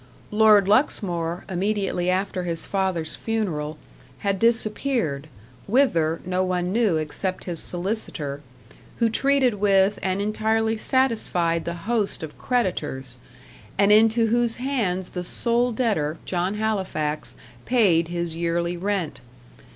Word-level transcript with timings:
Lord 0.31 0.67
Luxmore, 0.67 1.45
immediately 1.47 2.09
after 2.09 2.41
his 2.41 2.65
father's 2.65 3.15
funeral, 3.15 3.77
had 4.21 4.39
disappeared, 4.39 5.27
whither, 5.67 6.21
no 6.25 6.43
one 6.43 6.73
knew 6.73 6.97
except 6.97 7.43
his 7.43 7.59
solicitor; 7.59 8.41
who 8.97 9.09
treated 9.09 9.53
with 9.59 9.99
and 10.01 10.19
entirely 10.19 10.75
satisfied 10.75 11.65
the 11.65 11.75
host 11.85 12.23
of 12.23 12.35
creditors, 12.39 13.17
and 13.77 13.91
into 13.91 14.25
whose 14.25 14.55
hands 14.55 15.09
the 15.09 15.23
sole 15.23 15.71
debtor, 15.71 16.17
John 16.25 16.55
Halifax, 16.55 17.35
paid 17.65 18.07
his 18.07 18.35
yearly 18.35 18.77
rent. 18.77 19.21